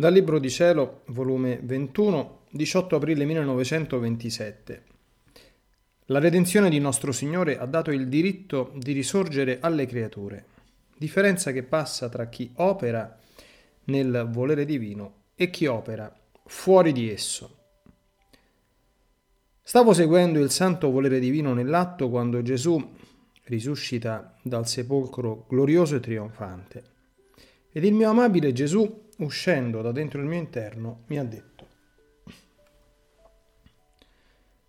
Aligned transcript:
Dal 0.00 0.14
Libro 0.14 0.38
di 0.38 0.48
Cielo, 0.48 1.02
volume 1.08 1.60
21, 1.62 2.44
18 2.52 2.96
aprile 2.96 3.26
1927. 3.26 4.82
La 6.06 6.18
redenzione 6.18 6.70
di 6.70 6.78
nostro 6.78 7.12
Signore 7.12 7.58
ha 7.58 7.66
dato 7.66 7.90
il 7.90 8.08
diritto 8.08 8.72
di 8.76 8.92
risorgere 8.92 9.58
alle 9.60 9.84
creature, 9.84 10.46
differenza 10.96 11.52
che 11.52 11.64
passa 11.64 12.08
tra 12.08 12.30
chi 12.30 12.50
opera 12.54 13.14
nel 13.84 14.26
volere 14.30 14.64
divino 14.64 15.24
e 15.34 15.50
chi 15.50 15.66
opera 15.66 16.10
fuori 16.46 16.92
di 16.92 17.10
esso. 17.10 17.56
Stavo 19.62 19.92
seguendo 19.92 20.38
il 20.40 20.50
santo 20.50 20.90
volere 20.90 21.20
divino 21.20 21.52
nell'atto 21.52 22.08
quando 22.08 22.40
Gesù 22.40 22.94
risuscita 23.44 24.34
dal 24.40 24.66
sepolcro 24.66 25.44
glorioso 25.46 25.96
e 25.96 26.00
trionfante. 26.00 26.84
Ed 27.70 27.84
il 27.84 27.92
mio 27.92 28.08
amabile 28.08 28.54
Gesù 28.54 29.08
uscendo 29.20 29.80
da 29.82 29.92
dentro 29.92 30.20
il 30.20 30.26
mio 30.26 30.38
interno, 30.38 31.04
mi 31.06 31.18
ha 31.18 31.24
detto, 31.24 31.66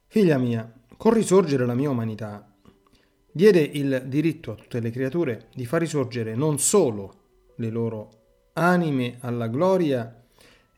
Figlia 0.07 0.37
mia, 0.37 0.69
con 0.97 1.13
risorgere 1.13 1.65
la 1.65 1.73
mia 1.73 1.89
umanità, 1.89 2.45
diede 3.31 3.61
il 3.61 4.03
diritto 4.07 4.51
a 4.51 4.55
tutte 4.55 4.81
le 4.81 4.91
creature 4.91 5.47
di 5.55 5.65
far 5.65 5.79
risorgere 5.79 6.35
non 6.35 6.59
solo 6.59 7.13
le 7.55 7.69
loro 7.69 8.09
anime 8.53 9.15
alla 9.21 9.47
gloria 9.47 10.21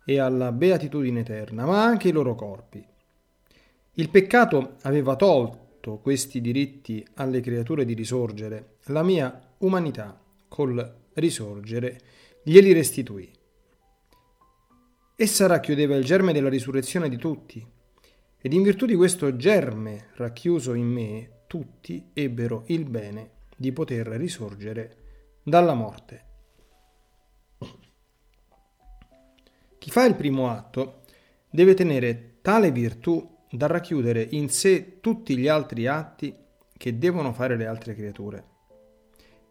e 0.05 0.19
alla 0.19 0.51
beatitudine 0.51 1.21
eterna, 1.21 1.65
ma 1.65 1.83
anche 1.83 2.09
i 2.09 2.11
loro 2.11 2.35
corpi. 2.35 2.85
Il 3.93 4.09
peccato 4.09 4.75
aveva 4.83 5.15
tolto 5.15 5.97
questi 5.97 6.39
diritti 6.39 7.03
alle 7.15 7.41
creature 7.41 7.85
di 7.85 7.95
risorgere, 7.95 8.75
la 8.85 9.01
mia 9.01 9.55
umanità 9.59 10.21
col 10.47 10.95
risorgere 11.13 11.99
glieli 12.43 12.71
restituì. 12.71 13.31
Essa 15.23 15.47
racchiudeva 15.47 15.95
il 15.95 16.03
germe 16.03 16.33
della 16.33 16.49
risurrezione 16.49 17.07
di 17.07 17.15
tutti, 17.15 17.65
ed 18.41 18.51
in 18.51 18.61
virtù 18.61 18.85
di 18.85 18.93
questo 18.93 19.37
germe 19.37 20.07
racchiuso 20.15 20.73
in 20.73 20.87
me, 20.87 21.43
tutti 21.47 22.09
ebbero 22.11 22.65
il 22.67 22.83
bene 22.83 23.29
di 23.55 23.71
poter 23.71 24.05
risorgere 24.07 24.97
dalla 25.41 25.75
morte. 25.75 26.25
Chi 29.77 29.89
fa 29.89 30.03
il 30.03 30.15
primo 30.15 30.49
atto 30.49 31.03
deve 31.49 31.73
tenere 31.73 32.39
tale 32.41 32.73
virtù 32.73 33.25
da 33.49 33.67
racchiudere 33.67 34.27
in 34.31 34.49
sé 34.49 34.99
tutti 34.99 35.37
gli 35.37 35.47
altri 35.47 35.87
atti 35.87 36.35
che 36.75 36.97
devono 36.97 37.31
fare 37.31 37.55
le 37.55 37.65
altre 37.65 37.95
creature, 37.95 38.47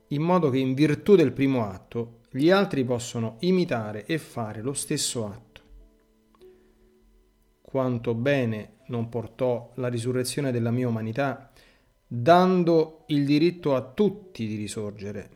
in 0.09 0.21
modo 0.21 0.51
che 0.51 0.59
in 0.59 0.75
virtù 0.75 1.17
del 1.17 1.33
primo 1.33 1.65
atto 1.65 2.19
gli 2.31 2.51
altri 2.51 2.85
possono 2.85 3.37
imitare 3.41 4.05
e 4.05 4.19
fare 4.19 4.61
lo 4.61 4.75
stesso 4.75 5.25
atto 5.25 5.52
quanto 7.73 8.13
bene 8.13 8.81
non 8.89 9.09
portò 9.09 9.73
la 9.77 9.89
risurrezione 9.89 10.53
della 10.53 10.71
mia 10.71 10.87
umanità, 10.87 11.51
dando 12.07 13.05
il 13.07 13.25
diritto 13.25 13.75
a 13.75 13.81
tutti 13.81 14.47
di 14.47 14.57
risorgere. 14.57 15.31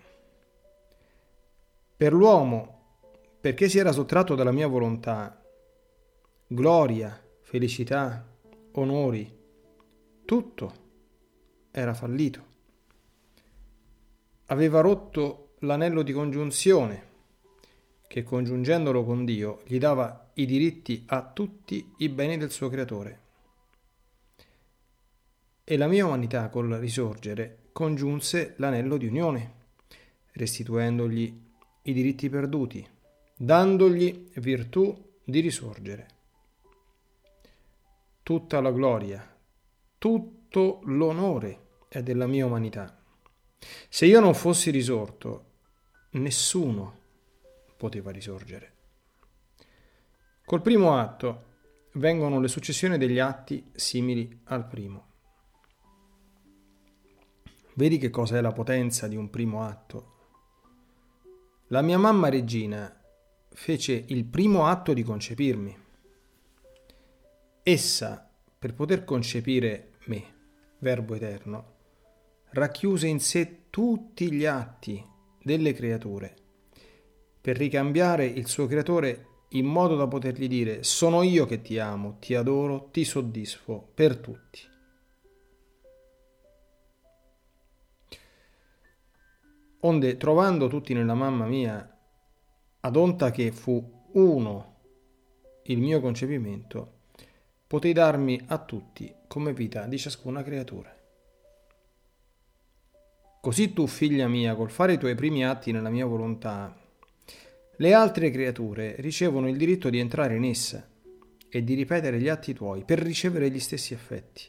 Per 1.96 2.12
l'uomo, 2.12 2.98
perché 3.40 3.70
si 3.70 3.78
era 3.78 3.90
sottratto 3.90 4.34
dalla 4.34 4.52
mia 4.52 4.66
volontà, 4.66 5.42
gloria, 6.46 7.18
felicità, 7.40 8.22
onori, 8.72 9.34
tutto 10.26 10.74
era 11.70 11.94
fallito. 11.94 12.44
Aveva 14.48 14.80
rotto 14.82 15.54
l'anello 15.60 16.02
di 16.02 16.12
congiunzione 16.12 17.05
che 18.06 18.22
congiungendolo 18.22 19.04
con 19.04 19.24
Dio 19.24 19.62
gli 19.64 19.78
dava 19.78 20.30
i 20.34 20.46
diritti 20.46 21.04
a 21.06 21.22
tutti 21.24 21.92
i 21.98 22.08
beni 22.08 22.36
del 22.36 22.50
suo 22.50 22.68
creatore. 22.68 23.20
E 25.64 25.76
la 25.76 25.86
mia 25.86 26.06
umanità 26.06 26.48
col 26.48 26.70
risorgere 26.74 27.64
congiunse 27.72 28.54
l'anello 28.58 28.96
di 28.96 29.06
unione, 29.06 29.54
restituendogli 30.32 31.42
i 31.82 31.92
diritti 31.92 32.28
perduti, 32.28 32.86
dandogli 33.34 34.30
virtù 34.36 35.14
di 35.24 35.40
risorgere. 35.40 36.06
Tutta 38.22 38.60
la 38.60 38.70
gloria, 38.70 39.36
tutto 39.98 40.80
l'onore 40.84 41.64
è 41.88 42.02
della 42.02 42.26
mia 42.26 42.46
umanità. 42.46 42.98
Se 43.88 44.06
io 44.06 44.20
non 44.20 44.34
fossi 44.34 44.70
risorto, 44.70 45.44
nessuno 46.12 47.04
poteva 47.76 48.10
risorgere. 48.10 48.74
Col 50.44 50.62
primo 50.62 50.96
atto 50.96 51.54
vengono 51.94 52.40
le 52.40 52.48
successioni 52.48 52.98
degli 52.98 53.18
atti 53.18 53.70
simili 53.74 54.42
al 54.44 54.66
primo. 54.66 55.04
Vedi 57.74 57.98
che 57.98 58.10
cosa 58.10 58.38
è 58.38 58.40
la 58.40 58.52
potenza 58.52 59.06
di 59.06 59.16
un 59.16 59.28
primo 59.28 59.62
atto? 59.64 60.14
La 61.68 61.82
mia 61.82 61.98
mamma 61.98 62.28
regina 62.28 63.02
fece 63.48 64.04
il 64.06 64.24
primo 64.24 64.66
atto 64.66 64.92
di 64.92 65.02
concepirmi. 65.02 65.76
Essa, 67.62 68.30
per 68.58 68.72
poter 68.72 69.04
concepire 69.04 69.94
me, 70.04 70.34
Verbo 70.78 71.14
eterno, 71.14 71.74
racchiuse 72.50 73.08
in 73.08 73.18
sé 73.18 73.64
tutti 73.68 74.30
gli 74.32 74.46
atti 74.46 75.04
delle 75.42 75.72
creature 75.72 76.45
per 77.46 77.56
ricambiare 77.56 78.26
il 78.26 78.48
suo 78.48 78.66
creatore 78.66 79.44
in 79.50 79.66
modo 79.66 79.94
da 79.94 80.08
potergli 80.08 80.48
dire 80.48 80.82
sono 80.82 81.22
io 81.22 81.46
che 81.46 81.62
ti 81.62 81.78
amo, 81.78 82.16
ti 82.18 82.34
adoro, 82.34 82.88
ti 82.90 83.04
soddisfo 83.04 83.88
per 83.94 84.16
tutti. 84.16 84.58
Onde 89.78 90.16
trovando 90.16 90.66
tutti 90.66 90.92
nella 90.92 91.14
mamma 91.14 91.46
mia, 91.46 91.88
ad 92.80 92.96
onta 92.96 93.30
che 93.30 93.52
fu 93.52 94.08
uno 94.14 94.74
il 95.66 95.78
mio 95.78 96.00
concepimento, 96.00 96.94
potei 97.64 97.92
darmi 97.92 98.40
a 98.48 98.58
tutti 98.58 99.14
come 99.28 99.52
vita 99.52 99.86
di 99.86 99.98
ciascuna 99.98 100.42
creatura. 100.42 100.92
Così 103.40 103.72
tu, 103.72 103.86
figlia 103.86 104.26
mia, 104.26 104.56
col 104.56 104.72
fare 104.72 104.94
i 104.94 104.98
tuoi 104.98 105.14
primi 105.14 105.46
atti 105.46 105.70
nella 105.70 105.90
mia 105.90 106.06
volontà, 106.06 106.82
le 107.78 107.92
altre 107.92 108.30
creature 108.30 108.94
ricevono 108.98 109.48
il 109.48 109.56
diritto 109.56 109.90
di 109.90 109.98
entrare 109.98 110.36
in 110.36 110.44
essa 110.44 110.88
e 111.48 111.62
di 111.62 111.74
ripetere 111.74 112.18
gli 112.18 112.28
atti 112.28 112.54
tuoi 112.54 112.84
per 112.84 112.98
ricevere 112.98 113.50
gli 113.50 113.60
stessi 113.60 113.92
effetti. 113.92 114.42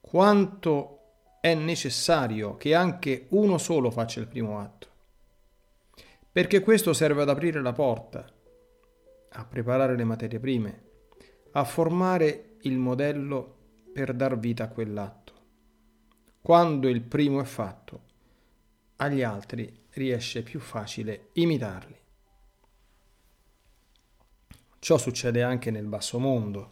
Quanto 0.00 0.98
è 1.40 1.54
necessario 1.54 2.56
che 2.56 2.74
anche 2.74 3.26
uno 3.30 3.58
solo 3.58 3.90
faccia 3.90 4.20
il 4.20 4.26
primo 4.26 4.58
atto, 4.58 4.86
perché 6.32 6.60
questo 6.60 6.92
serve 6.92 7.22
ad 7.22 7.28
aprire 7.28 7.62
la 7.62 7.72
porta, 7.72 8.26
a 9.30 9.44
preparare 9.44 9.96
le 9.96 10.04
materie 10.04 10.40
prime, 10.40 10.82
a 11.52 11.64
formare 11.64 12.56
il 12.62 12.76
modello 12.78 13.56
per 13.92 14.14
dar 14.14 14.38
vita 14.38 14.64
a 14.64 14.68
quell'atto. 14.68 15.32
Quando 16.40 16.88
il 16.88 17.02
primo 17.02 17.40
è 17.40 17.44
fatto, 17.44 18.00
agli 18.96 19.22
altri 19.22 19.86
riesce 19.98 20.42
più 20.42 20.60
facile 20.60 21.28
imitarli. 21.34 21.96
Ciò 24.78 24.96
succede 24.96 25.42
anche 25.42 25.70
nel 25.70 25.86
basso 25.86 26.18
mondo. 26.18 26.70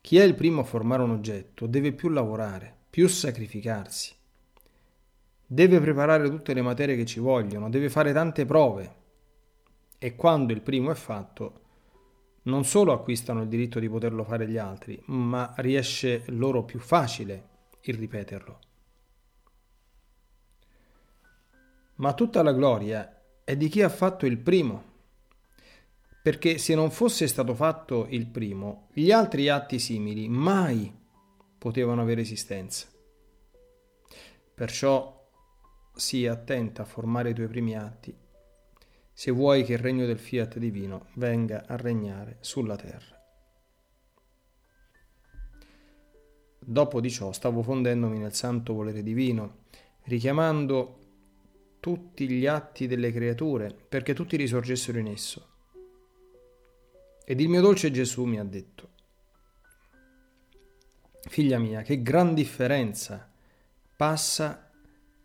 Chi 0.00 0.18
è 0.18 0.22
il 0.22 0.34
primo 0.34 0.60
a 0.60 0.64
formare 0.64 1.02
un 1.02 1.10
oggetto 1.10 1.66
deve 1.66 1.92
più 1.92 2.08
lavorare, 2.08 2.74
più 2.88 3.08
sacrificarsi, 3.08 4.14
deve 5.44 5.80
preparare 5.80 6.30
tutte 6.30 6.54
le 6.54 6.62
materie 6.62 6.96
che 6.96 7.04
ci 7.04 7.20
vogliono, 7.20 7.68
deve 7.68 7.90
fare 7.90 8.12
tante 8.12 8.46
prove 8.46 8.94
e 9.98 10.14
quando 10.14 10.52
il 10.52 10.62
primo 10.62 10.90
è 10.90 10.94
fatto 10.94 11.64
non 12.42 12.64
solo 12.64 12.92
acquistano 12.92 13.42
il 13.42 13.48
diritto 13.48 13.80
di 13.80 13.88
poterlo 13.88 14.22
fare 14.22 14.48
gli 14.48 14.56
altri, 14.56 15.00
ma 15.06 15.52
riesce 15.56 16.22
loro 16.26 16.64
più 16.64 16.78
facile 16.78 17.48
il 17.82 17.94
ripeterlo. 17.94 18.58
Ma 21.96 22.12
tutta 22.14 22.42
la 22.42 22.52
gloria 22.52 23.22
è 23.44 23.56
di 23.56 23.68
chi 23.68 23.82
ha 23.82 23.88
fatto 23.88 24.26
il 24.26 24.38
primo. 24.38 24.94
Perché 26.22 26.58
se 26.58 26.74
non 26.74 26.90
fosse 26.90 27.28
stato 27.28 27.54
fatto 27.54 28.06
il 28.10 28.26
primo, 28.26 28.88
gli 28.92 29.12
altri 29.12 29.48
atti 29.48 29.78
simili 29.78 30.28
mai 30.28 30.92
potevano 31.56 32.02
avere 32.02 32.22
esistenza. 32.22 32.88
Perciò 34.54 35.24
sii 35.94 36.26
attenta 36.26 36.82
a 36.82 36.86
formare 36.86 37.30
i 37.30 37.34
tuoi 37.34 37.46
primi 37.46 37.76
atti, 37.76 38.14
se 39.12 39.30
vuoi 39.30 39.64
che 39.64 39.74
il 39.74 39.78
regno 39.78 40.04
del 40.04 40.18
fiat 40.18 40.58
divino 40.58 41.06
venga 41.14 41.64
a 41.66 41.76
regnare 41.76 42.38
sulla 42.40 42.76
terra. 42.76 43.14
Dopo 46.58 47.00
di 47.00 47.10
ciò 47.10 47.30
stavo 47.32 47.62
fondendomi 47.62 48.18
nel 48.18 48.34
santo 48.34 48.74
volere 48.74 49.02
divino, 49.02 49.64
richiamando 50.02 51.05
tutti 51.86 52.28
gli 52.28 52.46
atti 52.46 52.88
delle 52.88 53.12
creature, 53.12 53.72
perché 53.72 54.12
tutti 54.12 54.36
risorgessero 54.36 54.98
in 54.98 55.06
esso. 55.06 55.50
Ed 57.24 57.38
il 57.38 57.48
mio 57.48 57.60
dolce 57.60 57.92
Gesù 57.92 58.24
mi 58.24 58.40
ha 58.40 58.42
detto, 58.42 58.88
Figlia 61.28 61.60
mia, 61.60 61.82
che 61.82 62.02
gran 62.02 62.34
differenza 62.34 63.30
passa 63.94 64.68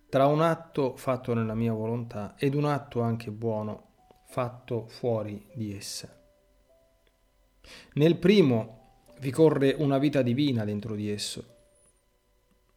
tra 0.08 0.28
un 0.28 0.44
atto 0.44 0.96
fatto 0.98 1.34
nella 1.34 1.56
mia 1.56 1.74
volontà 1.74 2.36
ed 2.38 2.54
un 2.54 2.66
atto 2.66 3.02
anche 3.02 3.32
buono 3.32 3.88
fatto 4.28 4.86
fuori 4.86 5.44
di 5.56 5.76
essa. 5.76 6.16
Nel 7.94 8.18
primo 8.18 9.06
vi 9.18 9.32
corre 9.32 9.74
una 9.80 9.98
vita 9.98 10.22
divina 10.22 10.64
dentro 10.64 10.94
di 10.94 11.10
esso 11.10 11.56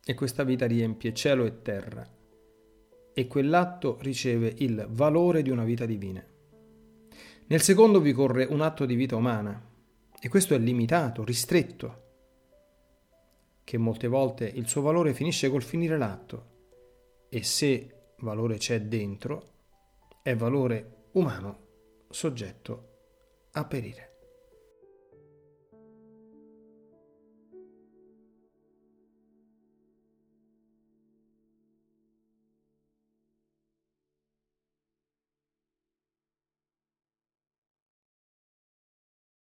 e 0.03 0.15
questa 0.15 0.43
vita 0.43 0.65
riempie 0.67 1.13
cielo 1.13 1.45
e 1.45 1.61
terra 1.61 2.23
e 3.15 3.27
quell'atto 3.27 3.97
riceve 4.01 4.53
il 4.59 4.87
valore 4.91 5.43
di 5.43 5.51
una 5.51 5.65
vita 5.65 5.87
divina. 5.87 6.23
Nel 7.47 7.63
secondo 7.63 8.01
vi 8.01 8.13
corre 8.13 8.45
un 8.45 8.61
atto 8.61 8.85
di 8.85 8.95
vita 8.95 9.17
umana 9.17 9.71
e 10.21 10.29
questo 10.29 10.55
è 10.55 10.59
limitato, 10.59 11.25
ristretto 11.25 12.03
che 13.63 13.79
molte 13.79 14.09
volte 14.09 14.47
il 14.47 14.67
suo 14.67 14.83
valore 14.83 15.15
finisce 15.15 15.49
col 15.49 15.63
finire 15.63 15.97
l'atto 15.97 16.53
e 17.29 17.43
se 17.43 18.13
valore 18.19 18.57
c'è 18.57 18.81
dentro, 18.83 19.53
è 20.23 20.35
valore 20.35 21.09
umano 21.13 21.59
soggetto 22.11 22.89
a 23.53 23.65
perire. 23.65 24.14